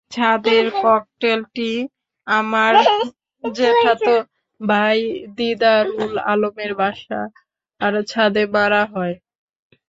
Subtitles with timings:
[0.11, 1.71] ছাদের ককটেলটি
[2.27, 2.73] আমার
[3.43, 4.13] জেঠাতো
[4.61, 4.97] ভাই
[5.37, 9.15] দিদারুল আলমের বাসার ছাদে মারা হয়।